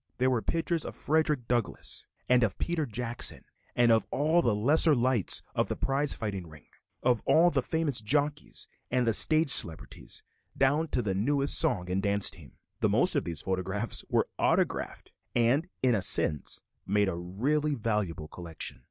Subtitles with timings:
[0.17, 3.43] There were pictures of Frederick Douglass and of Peter Jackson,
[3.77, 6.65] of all the lesser lights of the prize fighting ring,
[7.03, 10.23] of all the famous jockeys and the stage celebrities,
[10.57, 12.53] down to the newest song and dance team.
[12.79, 18.27] The most of these photographs were autographed and, in a sense, made a really valuable
[18.27, 18.79] collection.